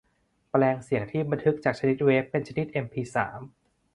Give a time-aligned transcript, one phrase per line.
[0.49, 3.39] แปลงเสียงที่บันทึกจากชนิดเวฟเป็นชนิดเอ็มพีสาม